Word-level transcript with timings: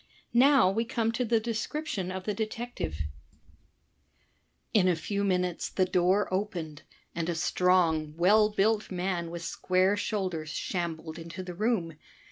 Now 0.33 0.67
we 0.71 0.83
come 0.83 1.11
to 1.11 1.23
the 1.23 1.39
description 1.39 2.11
of 2.11 2.23
the 2.23 2.33
detective: 2.33 2.97
In 4.73 4.87
a 4.87 4.95
few 4.95 5.23
minutes 5.23 5.69
the 5.69 5.85
door 5.85 6.27
opened 6.33 6.81
and 7.13 7.29
a 7.29 7.35
strong, 7.35 8.15
well 8.17 8.49
built 8.49 8.89
man 8.89 9.29
with 9.29 9.43
square 9.43 9.95
shoulders 9.95 10.49
shambled 10.49 11.19
into 11.19 11.43
the 11.43 11.53
room. 11.53 11.93